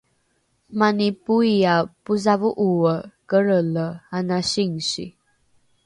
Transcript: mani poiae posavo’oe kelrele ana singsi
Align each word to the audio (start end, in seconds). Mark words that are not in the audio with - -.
mani 0.79 1.07
poiae 1.23 1.77
posavo’oe 2.05 2.95
kelrele 3.29 3.85
ana 4.17 4.37
singsi 4.51 5.05